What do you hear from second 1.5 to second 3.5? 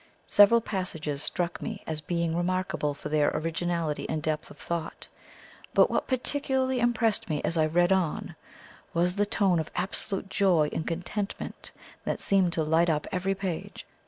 me as being remarkable for their